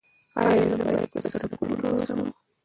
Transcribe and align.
ایا 0.41 0.63
زه 0.77 0.83
باید 0.87 1.07
په 1.13 1.19
سرپل 1.31 1.71
کې 1.79 1.87
اوسم؟ 1.91 2.19